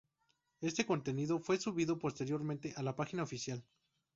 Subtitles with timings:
[0.61, 3.63] Este contenido fue subido posteriormente a la página oficial.